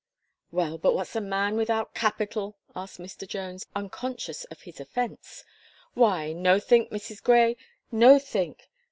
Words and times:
"Well, 0.49 0.79
but 0.79 0.95
what's 0.95 1.15
a 1.15 1.21
man 1.21 1.55
without 1.55 1.93
capital?" 1.93 2.57
asked 2.75 2.97
Mr. 2.97 3.27
Jones, 3.27 3.67
unconscious 3.75 4.45
of 4.45 4.61
his 4.61 4.79
offence, 4.79 5.43
"why, 5.93 6.33
nothink, 6.33 6.89
Mrs. 6.89 7.21
Gray, 7.21 7.55
nothink! 7.91 8.67